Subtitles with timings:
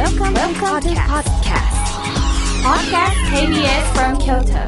[0.00, 1.76] Welcome, Welcome to podcast.
[2.64, 4.64] Podcast KBS from Kyoto.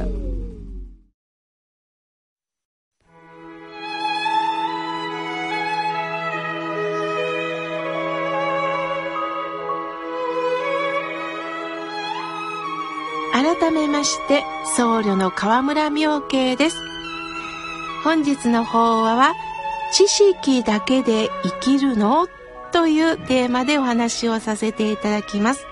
[13.33, 14.45] 改めまして
[14.77, 16.77] 僧侶の河村明慶です
[18.05, 19.35] 本日の法話は
[19.95, 22.29] 知識だけで生きるの
[22.73, 25.67] というテーマでお話をさせていただきます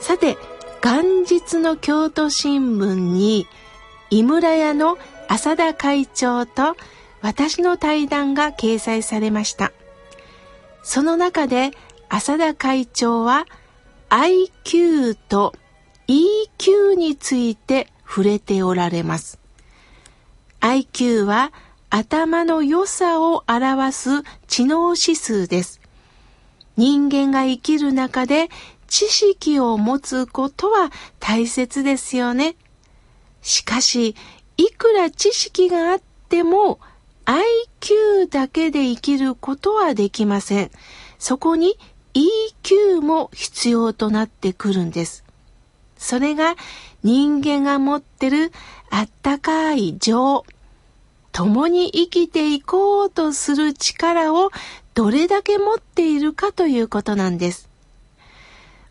[0.00, 0.38] さて
[0.82, 3.46] 元日の京都新聞に
[4.10, 4.96] 井村屋の
[5.28, 6.76] 浅田会長と
[7.20, 9.72] 私の対談が掲載されました
[10.82, 11.72] その中で
[12.08, 13.46] 浅田会長は
[14.08, 15.54] IQ と
[16.06, 19.38] EQ について触れておられます。
[20.60, 21.52] IQ は
[21.90, 24.10] 頭の良さを表す
[24.46, 25.80] 知能指数です。
[26.78, 28.48] 人間が生きる中で
[28.86, 32.54] 知識を持つことは大切ですよね。
[33.42, 34.14] しかし、
[34.56, 36.78] いくら知識があっても
[37.26, 40.70] IQ だけで生きることはできません。
[41.18, 41.76] そこに
[42.14, 45.24] EQ も必要となってくるんです。
[45.96, 46.54] それが
[47.02, 48.52] 人間が持ってる
[48.88, 50.44] あったかい情。
[51.32, 54.50] 共に生きていこうとする力を
[54.98, 57.70] どれだけ持っているかということなんです。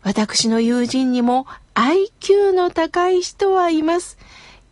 [0.00, 4.16] 私の友人にも IQ の高い人はいます。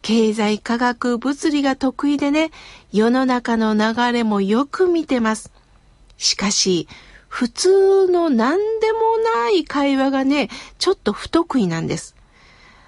[0.00, 2.52] 経済科学物理が得意でね、
[2.90, 5.52] 世の中の流れもよく見てます。
[6.16, 6.88] しかし、
[7.28, 12.16] 普通の何でもない会話がね、ちょっと不得意なんです。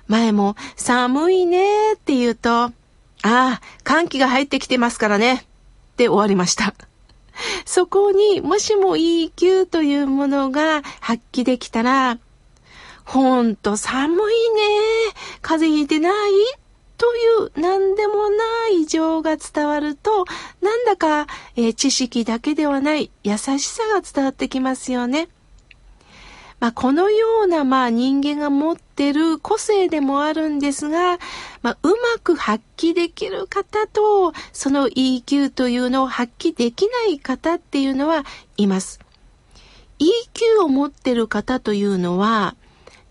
[0.07, 2.73] 前も寒いねって言うと、あ
[3.23, 5.39] あ、寒気が入ってきてますからねっ
[5.99, 6.73] て終わりました。
[7.65, 12.19] そこにもしも EQ というものが発揮できたら、
[13.05, 14.23] ほんと寒いね。
[15.41, 16.33] 風邪ひいてない？
[16.99, 20.25] という何でもない情が伝わると、
[20.61, 25.29] なんだか、えー、知識だけではない優しさが伝わってきますよね。
[26.61, 31.19] まあ、このような、まあ、人間が持ってる個性でもあるんですが、
[31.63, 38.25] まあ、うまく発揮できる方と、その EQ というのを発揮できない方っていうのは
[38.57, 38.99] います。
[40.01, 42.57] EQ を持ってる方というのは、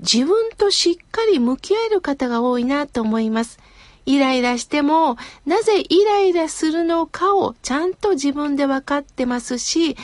[0.01, 3.57] 自分としっかり向き合える方が多いなと思います。
[4.05, 5.15] イライラしても、
[5.45, 9.95] なぜイライラするのかをちゃんと自分で分かってますし、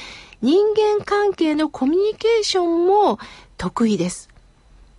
[0.42, 3.20] 人間関係のコミュニケーションも
[3.58, 4.33] 得意です。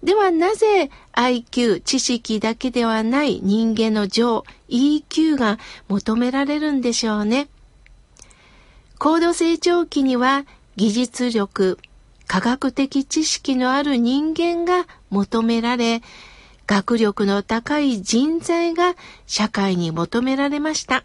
[0.04, 7.48] ではなぜ IQ、知識だけではない人間の情、EQ が求められるんでしょうね？
[8.98, 10.44] 高度成長期には
[10.76, 11.78] 技術力、
[12.26, 16.02] 科学的知識のある人間が求められ、
[16.66, 21.02] 学力の高い人材が社会に求められました。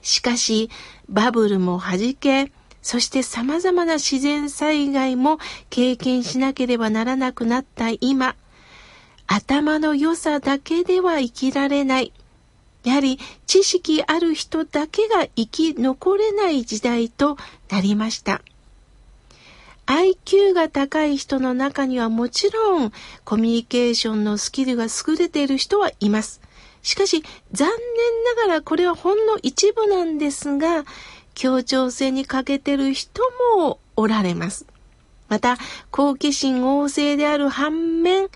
[0.00, 0.70] しかし、
[1.10, 2.50] バブルも弾け、
[2.82, 8.36] そして様々な自然災害も経験しなければならなくなった今、
[9.26, 12.12] 頭の良さだけでは生きられない。
[12.82, 17.36] やはり知識ある人だけが生き残れない時代と
[17.68, 18.42] なりました。
[19.86, 22.92] IQ が高い人の中にはもちろん
[23.24, 26.40] コミュニケーションのスキルが優れている人はいます。
[26.82, 30.84] しかし残念ながらこれはほんの一部なんですが、
[31.34, 33.22] 協調性に欠けてる人
[33.56, 34.66] もおられます。
[35.28, 35.58] また、
[35.90, 38.28] 好奇心旺盛である反面、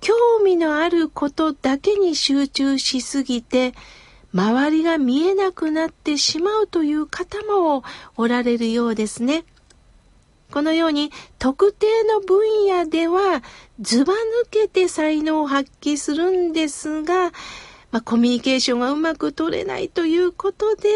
[0.00, 0.14] 興
[0.44, 3.72] 味のあることだけに集中しすぎて、
[4.34, 7.84] 周りが見えなくなってしまうという方も
[8.16, 9.44] おられるようですね。
[10.50, 13.42] このように特定の分野では
[13.80, 14.16] ずば抜
[14.50, 17.32] けて才能を発揮するんですが、
[17.94, 20.88] まあ、コミュニケーションがうまく取れないということで、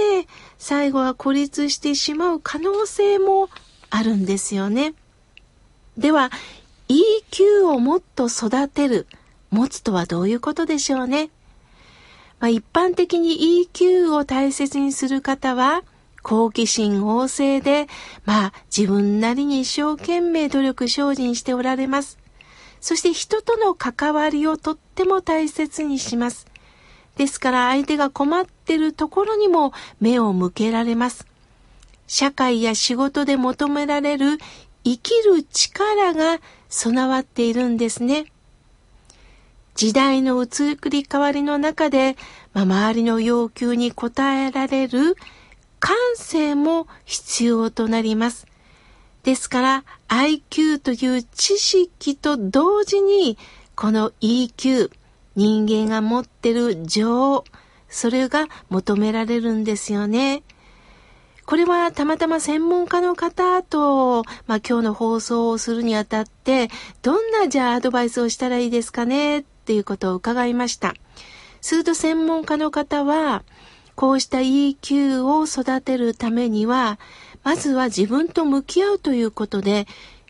[0.58, 3.50] 最後は孤立してしまう可能性も
[3.88, 4.94] あるんですよね。
[5.96, 6.32] では、
[6.88, 9.06] EQ をもっと育てる、
[9.52, 11.30] 持つとはどういうことでしょうね。
[12.40, 15.84] まあ、一般的に EQ を大切にする方は、
[16.24, 17.86] 好奇心旺盛で、
[18.24, 22.18] まあ自分なりに一生懸命努力精進しておられます。
[22.80, 26.47] そして人との関わりをとっても大切にします。
[27.18, 31.26] ですから相手が困ってるところにも目を向けられます。
[32.06, 34.38] 社会や仕事で求められる
[34.84, 36.38] 生きる力が
[36.68, 38.26] 備わっているんですね。
[39.74, 42.16] 時代の移り変わりの中で、
[42.52, 45.16] まあ、周りの要求に応えられる
[45.80, 48.46] 感性も必要となります。
[49.24, 53.36] ですから IQ という知識と同時に
[53.74, 54.90] この EQ、
[55.36, 57.44] 人間が持ってる情、
[57.88, 60.42] それが求められるんですよね。
[61.46, 66.68] これはたまたま専門家の方と、まあ、今日の放送をするにあたって、
[67.00, 69.38] どんなじゃあアドバイスをしたらいいですかね？
[69.38, 70.94] っていうことを伺いました。
[71.62, 73.44] すると専門家の方は、
[73.94, 76.98] こうした EQ を育てるためには、
[77.44, 79.86] まずは自分と向き合うということで、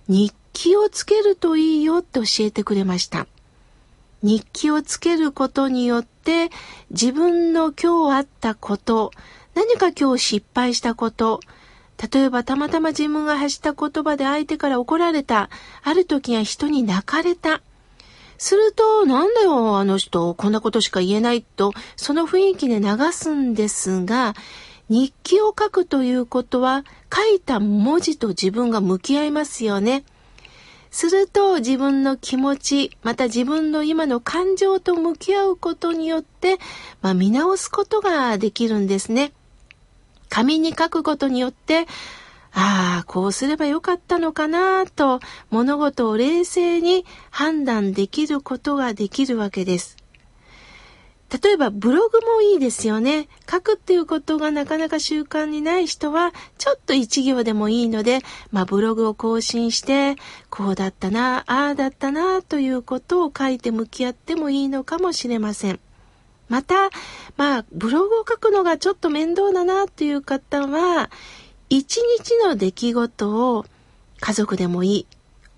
[0.07, 3.27] 日記をつけるといいよって教えてくれました。
[4.23, 6.51] 日記をつけることによって、
[6.91, 9.13] 自分の今日あったこと、
[9.55, 11.41] 何か今日失敗したこと、
[12.13, 15.51] 例えばたまたま自分が発した言葉で相手から怒られた、
[15.83, 17.61] ある時は人に泣かれた。
[18.39, 24.35] すると、なんだよ、あの人、こんなことしか言えないと、その雰囲気で流すんですが、
[24.89, 30.05] 日記を書くということは、書いた文字と自分が向き合いますよね。
[30.99, 36.59] すると自分の気持ち、また自分の今の感情と向き合うことによって、
[37.03, 39.31] まあ、見直すことができるんですね。
[40.29, 41.87] 紙に書くことによって、
[42.53, 50.08] ああ、こうすればよかったのかなと物事を冷静に判断できることができるわけです。
[51.31, 53.29] 例えばブログもいいですよね。
[53.51, 58.21] 書くっていうことがなかなか習慣にない人は、ちょっと一行でもいいので、
[58.51, 60.17] まあブログを更新して、
[60.49, 65.81] こうだったな、ああだったな、ということを書いて向き合ってもいいのかもしれません。
[66.49, 66.89] また、
[67.37, 71.11] まあ、ブログを書くのがちょっと面倒だなという方は、
[71.69, 73.67] 一日の出来事を
[74.21, 75.07] 家族でもいい、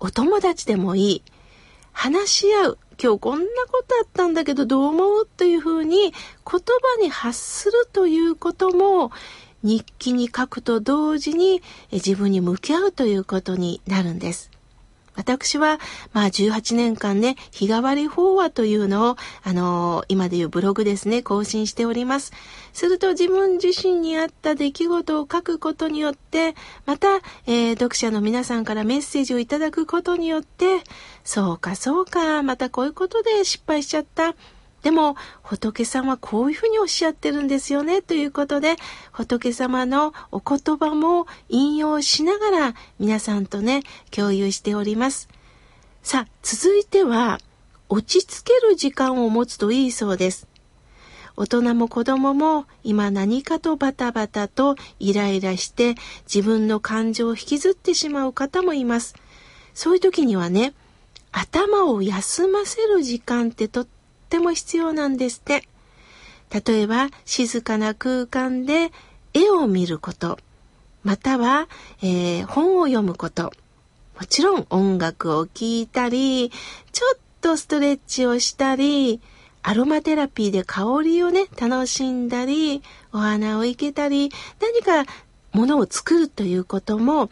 [0.01, 1.23] お友達でもいい、
[1.93, 2.77] 話し合う。
[3.01, 6.11] 今日こんなことあったんだけどどう思うというふうに言
[6.45, 9.11] 葉に発するということも
[9.63, 14.51] 日記に書くと同時に自分に向き合うということになるんです。
[15.15, 15.79] 私は、
[16.13, 22.31] まあ18年間ね、日替わり法話というのを、あのー、今でいうブログですね、更新しております。
[22.73, 26.55] すると自分自身にあった出来事を書くことによって、
[26.85, 30.81] また、えー、読者の皆さんからメッセージをいただくことによって、
[31.23, 34.35] そうかそうか、またこういうことで失敗しちゃった。
[34.81, 38.75] でも仏さんはこういうふうにおっしゃってるんですよねということで
[39.11, 45.29] 仏様のお言葉も引用しながら皆さんとね共有しております。
[46.03, 47.37] さあ続いては
[47.89, 50.47] 落ち着ける時間を持つといいそうです。
[51.37, 55.95] 大人も子供も今何かとバタバタとイライラして
[56.31, 59.15] 自分の感情を引きずってしまう方もいます。
[59.73, 60.73] そういう時にはね、
[61.31, 64.00] 頭を休ませる時間ってとって
[64.31, 65.67] っても必要なんですって。
[66.65, 68.93] 例えば、静かな空間で
[69.33, 70.39] 絵を見ること、
[71.03, 71.67] または、
[72.01, 73.51] えー、本を読むこと、
[74.17, 76.49] もちろん音楽を聴いたり、
[76.93, 79.19] ちょっとストレッチをしたり、
[79.63, 82.81] アロマテラピーで香りをね、楽しんだり、
[83.11, 84.31] お花を生けたり、
[84.61, 85.11] 何か
[85.51, 87.29] ものを作るということも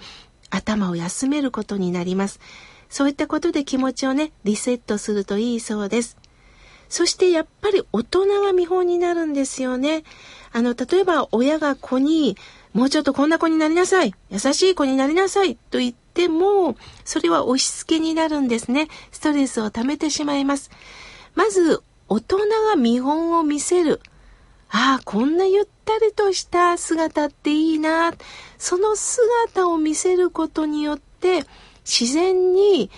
[0.50, 2.42] 頭を休めることになります。
[2.90, 6.18] そういったことで気持ちをね、リセットするといいそうです。
[6.90, 10.04] そしてやっぱり大人が見本になるんですよね。
[10.52, 12.36] あの、例えば親が子に、
[12.74, 14.14] もうちょっとこんな子になりなさい。
[14.30, 15.56] 優しい子になりなさい。
[15.56, 16.76] と言っても、
[17.06, 18.88] それは押し付けになるんですね。
[19.12, 20.72] ストレスを溜めてしまいます。
[21.36, 22.38] まず、大人
[22.70, 24.02] が見本を見せる。
[24.72, 28.14] ああ、こんなゆったりとした姿っていいな。
[28.58, 31.46] その姿を見せることによって、
[31.86, 32.90] 自然に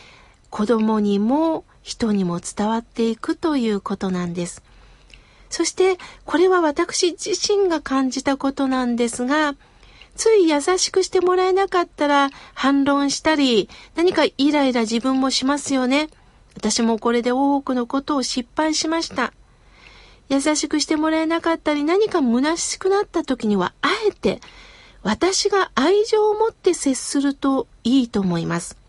[0.50, 4.64] 子供にも人にも伝わっていくということなんです。
[5.50, 9.56] そしてこれは私自身が感じたことなんですが、
[10.16, 16.10] つい優しくしてもらえなかったら反論したり、何かイライラ自分もしますよね。
[16.56, 19.34] 私もこれで多くのことを失敗しました。
[20.32, 24.40] 優しくしてもらえなかったり何か虚しくなった時にはあえて
[25.04, 28.81] 私が愛情を持って接するといいと思います。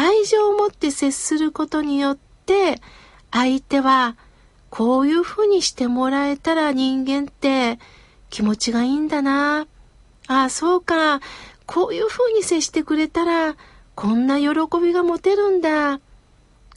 [0.00, 2.80] 愛情を持って接することによって
[3.32, 4.16] 相手は
[4.70, 7.80] こういうふうにしてもらえたら人間って
[8.30, 9.66] 気持ちがいいんだな。
[10.28, 11.18] ああ、そうか。
[11.66, 13.56] こういうふうに接してくれたら
[13.96, 14.48] こんな喜
[14.80, 15.98] びが持てるんだ。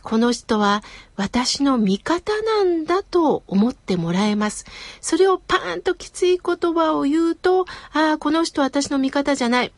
[0.01, 0.81] この人は
[1.15, 4.65] 私の味方なんだと思ってもらえます。
[4.99, 9.71] それをパーンときつい言葉を言うと、ああ、この人は私の味方じゃない。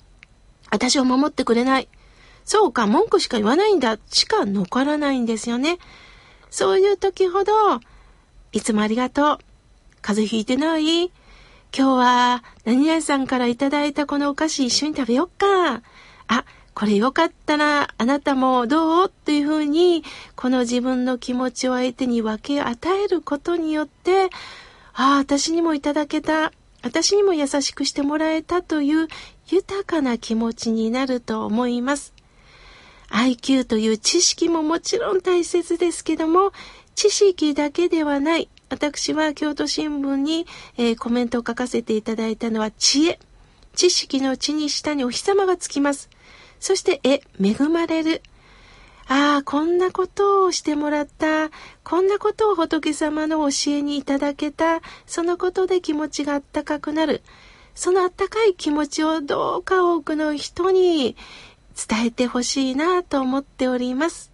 [0.71, 1.89] 私を守ってくれない。
[2.45, 5.77] そうか、文句しか言わないんだ、しか残らないんですよね。
[6.49, 7.53] そういう時ほど、
[8.51, 9.37] いつもありがとう。
[10.01, 11.11] 風邪ひいてない今
[11.71, 15.81] 日は何々さんからいただいたこのお菓子一緒に食べよっか。
[16.27, 16.45] あ、
[16.75, 19.07] これよかったな、あなたもどう？
[19.07, 20.03] っていうふうに、
[20.35, 24.25] この自分の気持ちを相手に分け与えることによって、
[24.93, 26.51] ああ、私にもいただけた、
[26.83, 29.07] 私にも優しくしてもらえたという
[29.47, 32.12] 豊かな気持ちになると思います。
[33.13, 36.51] IQ という知識ももちろん大切ですけども、
[36.95, 38.49] 知識だけではない。
[38.69, 43.19] 私は京都新聞に、えー、コメントを書かせていただいたのは知恵。
[43.75, 46.09] 知識の地に下にお日様がつきます。
[46.59, 48.23] そして、え、恵まれる。
[49.07, 51.51] ああ、こんなことをしてもらった。
[51.83, 54.81] こんなことを仏様の教えにいただけた。
[55.05, 57.21] そのことで気持ちがあったかくなる。
[57.75, 61.15] そのあったかい気持ちをどうか多くの人に
[61.75, 64.32] 伝えてほしいなと思っております。